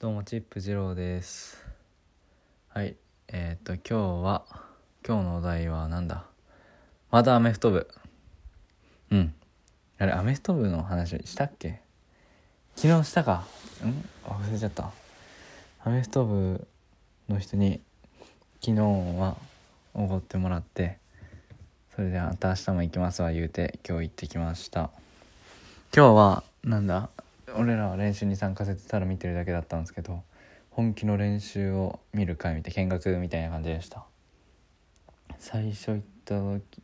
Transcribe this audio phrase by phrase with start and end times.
[0.00, 1.62] どうもチップ二郎です。
[2.70, 2.96] はい
[3.28, 4.44] えっ、と今日は
[5.06, 6.24] 今日のお題はなんだ？
[7.10, 7.86] またアメフト部。
[9.10, 9.34] うん。
[9.98, 11.82] あれアメフト部の話したっけ？
[12.76, 13.44] 昨日したか？
[13.84, 13.92] ん？
[14.26, 14.90] 忘れちゃった。
[15.84, 16.66] アメフト部
[17.28, 17.82] の人に
[18.62, 19.36] 昨日は
[19.92, 20.96] おごってもらって
[21.94, 24.88] それでまた明日も行きますわ言うて今日行ってきました。
[25.94, 27.10] 今日はなんだ？
[27.56, 30.22] 俺らは練習に参加させてたら見てるだけだったんですけど
[30.70, 34.04] 本気の練習を見る会見て見学みたいな感じでした。
[35.38, 36.82] 最初行った時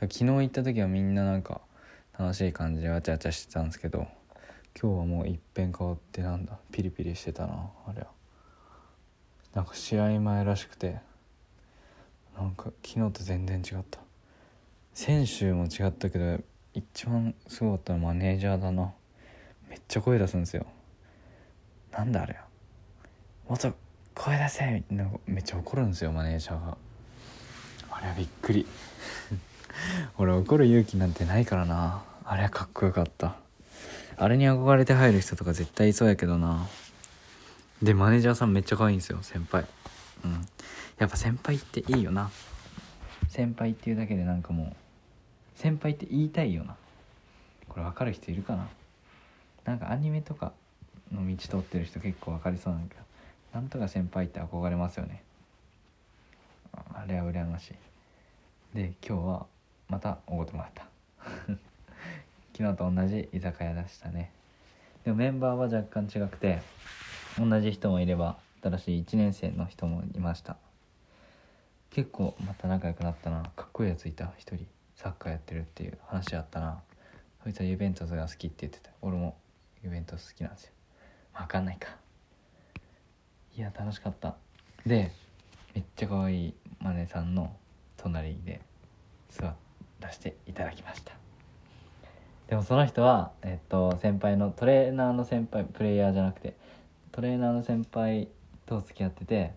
[0.00, 1.60] 昨日行った時はみんななんか
[2.18, 4.06] 楽しい感じでわちゃわちゃしてたんですけど
[4.80, 8.08] 今日はもう一変変わってなんだピリピリしてたなあれは。
[9.54, 10.98] なんか試合前らしくて
[12.36, 13.98] なんか昨日と全然違った。
[14.94, 16.38] 選手も違ったけど
[16.74, 18.92] 一番すごかったのはマネージャーだな。
[19.68, 20.66] めっちゃ声出すんですよ。
[21.92, 22.36] なんだあれ
[23.48, 23.72] もっと
[24.14, 26.76] 声出せみたいなめっちゃ怒るんですよマネージャーが。
[27.90, 28.66] あれはびっくり。
[30.18, 32.02] 俺怒る勇気なんてないからな。
[32.24, 33.36] あれはかっこよかった。
[34.16, 36.66] あれに憧れて入る人とか絶対いそうやけどな。
[37.82, 39.66] でマネージャーさんめっちゃ可愛いんですよ先輩。
[40.24, 40.46] うん。
[40.98, 42.30] やっぱ先輩っていいよな。
[43.28, 44.76] 先輩っていうだけでなんかもう
[45.54, 46.76] 先輩って言いたいよな。
[47.68, 48.68] これ分かる人いるかな？
[49.68, 50.52] なんかアニメとか
[51.12, 53.02] の道通ってる人結構分かりそうなんだけど
[53.52, 55.22] なんとか先輩って憧れますよね。
[56.72, 57.74] あれは羨ましい。
[58.74, 59.46] で今日は
[59.90, 60.86] またおごってもらった。
[62.56, 64.30] 昨日と同じ居酒屋でしたね。
[65.04, 66.62] でもメンバーは若干違くて
[67.38, 70.56] 同じ人もいれば新しい1年生の人もいました。
[71.90, 73.42] 結構また仲良くなったな。
[73.54, 74.66] かっこいいやついた一人。
[74.96, 76.80] サッカーやってるっていう話あったな。
[77.42, 78.90] そいつはユベントスが好きって言ってた。
[79.02, 79.36] 俺も
[79.82, 80.72] ユベント好きなんですよ。
[81.34, 81.96] 分かんないか。
[83.56, 84.36] いや楽しかった。
[84.86, 85.10] で
[85.74, 87.54] めっちゃ可愛いマネさんの
[87.96, 88.60] 隣で
[89.30, 89.54] 座
[90.00, 91.12] らせていただきました。
[92.48, 96.56] でもその人はえっと先輩のトレーナーの先輩プレイヤーじゃなくて
[97.12, 98.28] トレーナーの先輩
[98.66, 99.52] と付き合ってて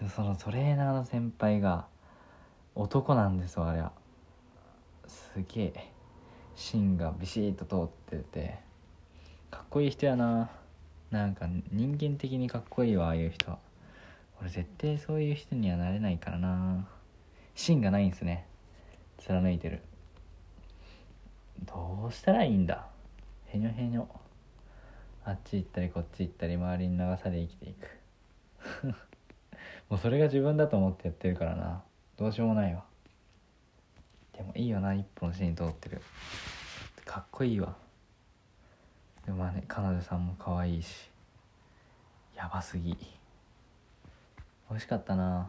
[0.00, 1.86] でそのトレーナーの先輩が
[2.74, 3.92] 男なんですよあれは。
[5.06, 5.92] すげえ。
[6.56, 8.65] 芯がビシッと通ってて
[9.50, 10.50] かっこいい人やな。
[11.10, 13.50] なんか人間的にかっこいいわああいう人。
[13.50, 13.58] は
[14.40, 16.86] 俺絶対そういう人にはなれないからな。
[17.54, 18.46] 芯がないんすね。
[19.18, 19.80] 貫いてる。
[21.64, 22.86] どうしたらいいんだ。
[23.46, 24.08] へにょへにょ。
[25.24, 27.88] あっち行ったりこっち行ったり周りに流され生きていく。
[29.88, 31.82] もうそれが自分だと思ってやってるからな。
[32.16, 32.84] どうしようもないわ。
[34.32, 36.02] でもいいよな一本芯通ってる。
[37.04, 37.85] かっこいいわ。
[39.26, 41.10] でもまあね彼女さんも可愛いし
[42.36, 42.96] やばすぎ。
[44.68, 45.48] 美味しかったな。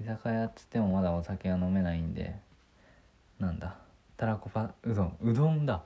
[0.00, 2.34] 居酒屋っつってもまだお酒は飲めないんで
[3.38, 3.76] なんだ
[4.16, 5.16] たらこパうどん。
[5.22, 5.82] うどんだ。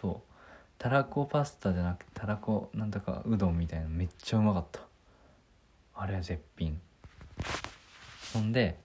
[0.00, 0.34] そう。
[0.78, 3.86] たらこパスタじゃなくてたらこなんだかうどんみたいな。
[3.88, 4.80] めっちゃうまかった。
[5.94, 6.80] あれは絶品。
[8.32, 8.76] ほんで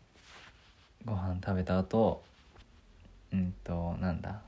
[1.05, 2.21] ご飯食べた後
[3.31, 4.41] うんとなんだ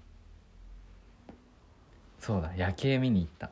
[2.22, 3.50] そうだ夜景見に行った。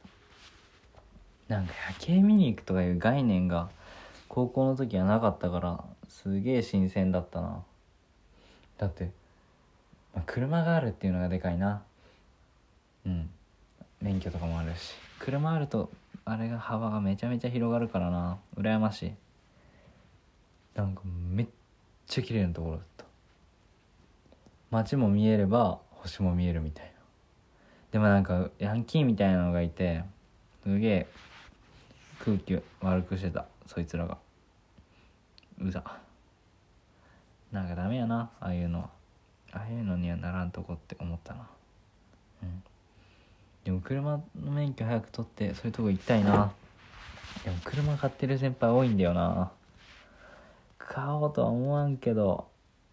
[1.48, 3.70] なんか夜景見に行くとかいう概念が
[4.28, 7.64] 高校の時はなかったからすげえ新鮮だったな。
[8.78, 9.10] だって、
[10.14, 11.82] まあ、車があるっていうのがでかいな。
[13.08, 13.30] うん。
[14.02, 14.94] 免許とかもあるし。
[15.18, 15.90] 車あると
[16.24, 18.38] あれが幅がめちゃめちゃ広がるからな。
[18.56, 19.14] 羨ましい。
[20.76, 21.48] なんかめっ
[22.06, 23.06] ちゃ綺麗なところだった。
[24.70, 26.99] 街も見えれば星も見えるみたいな。
[27.92, 30.04] でもなんかヤンキーみたいなのがいて
[30.64, 31.08] すげえ
[32.24, 34.18] 空気悪くしてたそいつらが。
[35.62, 35.84] うざ。
[37.52, 38.90] なんかダメやなああいうの
[39.52, 41.48] ああいうのにはならんとこって思ったな。
[42.44, 42.64] うん。
[43.64, 46.52] でも車の免許早く取ってそういうとこ行きたいな。
[47.44, 49.52] でも車買ってる先輩多いんだよな。
[50.78, 52.48] 買おうとは思わんけど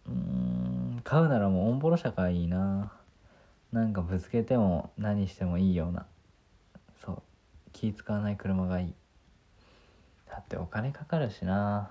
[0.06, 2.92] うーん買うならもうオンボロ車がいいな。
[3.76, 6.06] なんかぶつけても何してもいいような
[7.04, 7.22] そう
[7.74, 8.94] 気使わない車がいい。
[10.30, 11.90] だってお金かかるしな。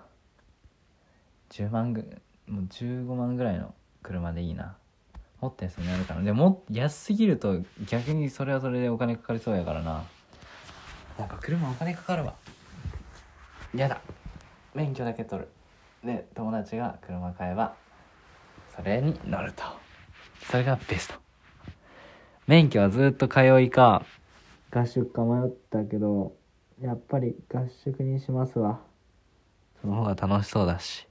[1.51, 2.01] 10万ぐ
[2.47, 4.75] もう15万ぐらいの車でいいな。
[5.39, 6.23] もっと安になるかな。
[6.23, 10.03] でも安すぎると逆にそれはそれでお金かかりそうやからな。
[11.19, 12.33] なんか車お金かかるわ。
[13.75, 14.01] やだ。
[14.73, 15.49] 免許だけ取る。
[16.03, 17.75] で友達が車買えば
[18.75, 19.63] それに乗ると。
[20.49, 21.25] それがベスト。
[22.47, 24.06] 免許はずっと通いか。
[24.71, 26.33] 合宿か迷ったけど
[26.81, 28.80] やっぱり合宿にしますわ。
[29.81, 31.07] その方が楽しそうだし。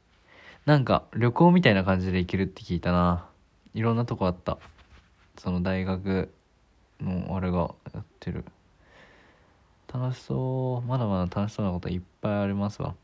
[0.64, 3.26] なんか旅行みたいな感じで行けるって聞いたな。
[3.75, 4.58] いろんなとこあった。
[5.36, 6.32] その大学
[7.00, 8.44] のあれがやってる。
[9.92, 10.88] 楽しそう。
[10.88, 12.94] まだまだ楽しそうなこといっぱいありますわ。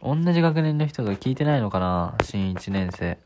[0.00, 2.14] 同じ学年の人が聞いてないのかな。
[2.22, 3.18] 新1年生。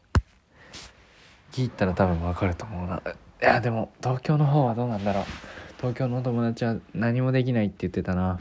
[1.53, 3.03] 聞いたら多分わかると思うな
[3.41, 5.25] いやでも東京の方はどうなんだろう。
[5.77, 8.41] 東京の友達は何もできないって言ってたな。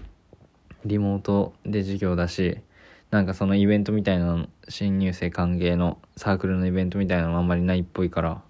[0.85, 2.59] リモートで授業だし
[3.11, 8.41] なんかそのイベントみたいな新入生歓迎のサークルのイベントみたいなのあんまりないっぽいから。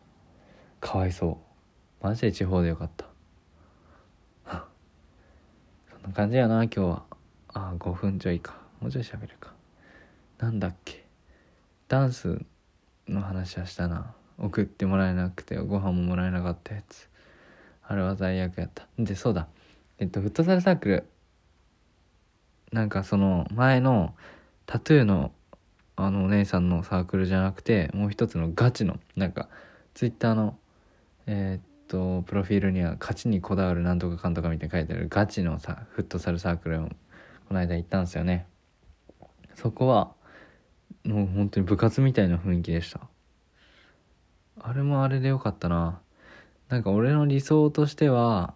[0.80, 1.40] かわいそ
[2.02, 2.06] う。
[2.06, 3.06] マジで地方でよかった。
[4.46, 7.04] そんな感じやな今日は。
[7.54, 8.56] ああ5分ちょいか。
[8.80, 9.52] もうちょい喋るか。
[10.38, 11.06] なんだっけ。
[11.88, 12.40] ダンス
[13.08, 14.14] の話はしたな。
[14.38, 17.10] 送ってもらえなくてご飯ももらえなかったやつ。
[17.84, 18.88] あれは罪悪やった。
[18.98, 19.48] でそうだ。
[20.00, 21.06] えっとフットサルサークル。
[22.72, 24.14] なんかその前の
[24.66, 25.32] タトゥーの
[25.96, 29.48] あのお姉さんのサークルじゃなくてもう一つのガチのなんか
[29.94, 30.58] ツイッターの
[31.26, 36.90] えー、っとプロフィールには勝ちにこだわるなんとかかんとかみたいに書いてあるガチのさフットサルサークルを
[37.48, 38.46] この間行ったんですよね。
[39.54, 40.12] そこは
[41.06, 43.00] もう本当に部活みたいな雰囲気でした。
[44.68, 46.00] あれもあれでよかったな。
[46.70, 48.56] なんか俺の理想としては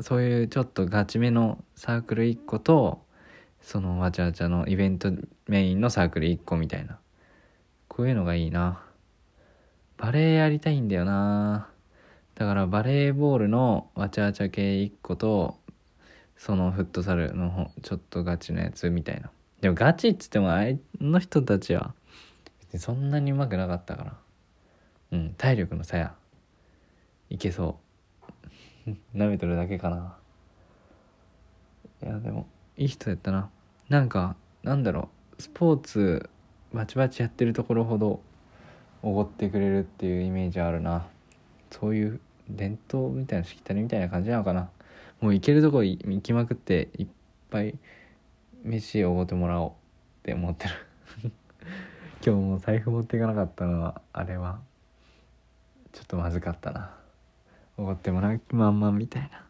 [0.00, 3.04] そういうちょっとガチめのサークル1個と
[3.62, 5.12] そのわちゃわちゃのイベント
[5.46, 6.98] メインのサークル1個みたいな。
[7.86, 8.82] こういうのがいいな。
[9.96, 11.68] バレエやりたいんだよな。
[12.34, 15.56] だからバレーボールのわちゃわちゃ系1個と
[16.36, 19.30] そのフットサルのちょっとガチのやつみたいな。
[19.60, 20.64] でもガチっつってもあ
[21.00, 21.94] の人たちは
[22.76, 24.27] そんなにうまくなかったから。
[25.12, 26.14] うん体力の差や。
[27.30, 27.78] いけそ
[28.86, 28.90] う。
[29.16, 30.16] 舐めとるだけかな。
[32.02, 32.46] いやでも
[32.76, 33.50] いい人やったな。
[33.88, 35.08] なんかなんだろ
[35.38, 35.42] う。
[35.42, 36.28] スポーツ
[36.72, 38.20] バチバチやってるところほど
[39.02, 41.06] おごってくれるっていうイメージあるな。
[41.70, 44.70] そういう伝統みたいなしきたりみたいな感じなのかな。
[45.20, 47.06] もう行けるとこ行きまくっていっ
[47.50, 47.78] ぱい
[48.62, 49.74] 飯おごってもらおうっ
[50.22, 50.74] て思ってる。
[52.24, 54.60] 今日も財布持っていかなかったのはあれは。
[55.98, 56.94] ちょっとまずかったな。
[57.76, 59.44] おごってもらう気満々みたいな。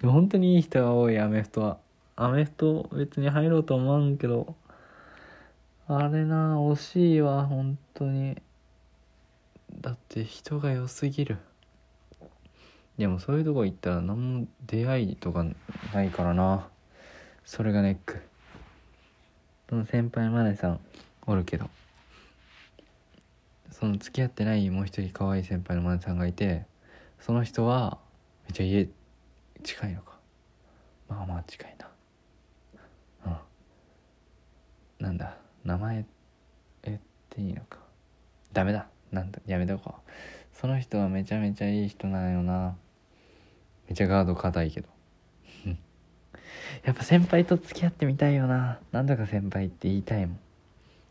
[0.00, 1.76] でも本当にいい人が多いアメフトは。
[2.16, 4.56] アメフト別に入ろうと思わんけど
[5.86, 8.40] あれな惜しいわ本当に。
[9.78, 11.36] だって人が良すぎる。
[12.96, 15.44] でもそういうとこ行ったら何も出会いとか
[15.92, 16.66] ないからな。
[17.44, 18.22] それがネック。
[19.68, 20.80] その先輩マネさん
[21.26, 21.68] おるけど。
[23.78, 26.64] その付き合ってないもう一人可愛い先輩のマネさんがいて
[27.20, 27.98] その人は
[28.44, 28.88] めっちゃ家
[29.62, 30.18] 近いのか。
[31.08, 31.88] まあまあ近いな。
[33.26, 33.28] う
[35.02, 35.04] ん。
[35.04, 35.36] なんだ。
[35.64, 36.04] 名前
[36.84, 36.98] 言っ
[37.30, 37.78] ていいのか。
[38.52, 38.86] ダメだ。
[39.10, 39.40] なんだ。
[39.46, 40.10] やめとこう。
[40.52, 42.76] その人はめちゃめちゃいい人なんよな。
[43.88, 44.88] めちゃガード硬いけど。
[46.84, 48.80] やっぱ先輩と付き合ってみたいよな。
[48.92, 50.38] なんだか先輩って言いたいもん。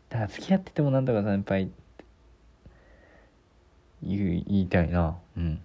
[0.08, 1.87] だから付き合っててもなんだか先輩って
[4.02, 5.16] 言いたいな。
[5.36, 5.60] うん。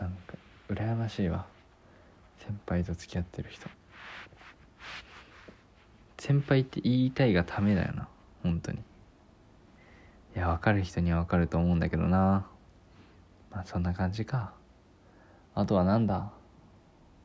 [0.00, 0.34] なんか
[0.68, 1.46] 羨ましいわ。
[2.38, 3.68] 先輩と付き合ってる人。
[6.18, 8.08] 先輩って言いたいがためだよな。
[8.42, 8.78] 本当に。
[8.78, 12.46] いや分かる人には分かると思うんだけどな。
[13.50, 14.52] まあそんな感じか。
[15.54, 16.30] あとはなんだ？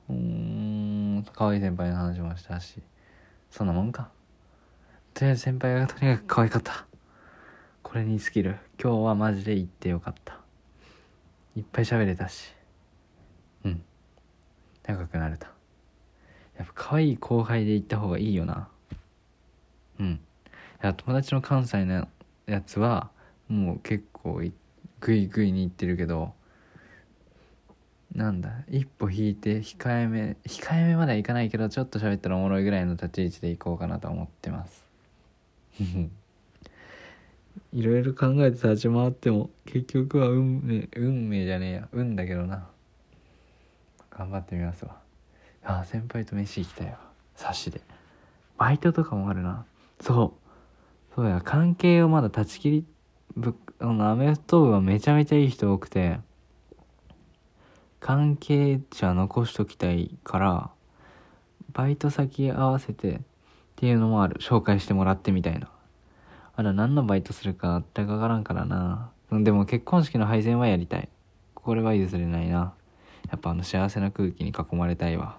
[0.09, 2.81] うーん可愛い先輩の話もしたし。
[3.51, 4.09] そんなもんか。
[5.13, 6.87] とりあえず先輩がとにかく可愛かった
[7.93, 10.39] これに尽きる今日はマジで行ってよかった。
[11.55, 12.51] いっぱい喋れたし。
[13.63, 13.83] うん。
[14.81, 15.51] 長くなれた。
[16.57, 18.67] やっぱ可愛い後輩で行った方がいいよな。
[19.99, 20.19] うん。
[20.81, 22.07] や友達の関西の
[22.47, 23.11] やつは
[23.47, 24.41] もう結構
[24.99, 26.33] グイグイに行ってるけど
[28.15, 34.83] なんだ一歩引いて控えめ控えめまではいかないけどちょっと喋ったらおもろいぐらいの立ち位置でいこうかなと思ってます。
[37.71, 41.87] いろいろ考えて立ち回っても結局は運命運命じゃねえや。
[41.91, 42.67] 運だけどな。
[44.11, 44.97] 頑張ってみますわ。
[45.63, 46.99] あ先輩と飯行きたいわ。
[47.35, 47.81] 差しで。
[48.57, 49.65] バイトとかもあるな。
[49.99, 51.15] そう。
[51.15, 51.41] そうや。
[51.43, 52.85] 関係をまだ断ち切り
[53.35, 56.19] ぶあのアメフト部はめちゃめちゃいい人多くて
[57.99, 60.69] 関係者残しときたいから
[61.71, 63.19] バイト先合わせてっ
[63.77, 64.39] ていうのもある。
[64.39, 65.72] 紹介してもらってみたいな。
[66.55, 69.09] あら何のバイトするか全くわからんからな。
[69.31, 71.09] でも結婚式の配膳はやりたい。
[71.55, 72.73] これは譲れないな。
[73.31, 75.37] やっぱあの幸せな空気に囲まれたいわ。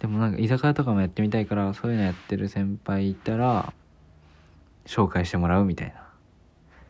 [0.00, 3.72] でもなんか居酒屋とかもやってみたいからそういうのやってる先輩いたら
[4.86, 6.02] 紹介してもらうみたいな。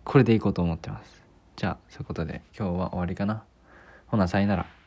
[0.05, 1.23] これでいこうと思ってます。
[1.57, 3.43] じゃあそういうことで今日は終わりかな。
[4.07, 4.78] ほなさいなら。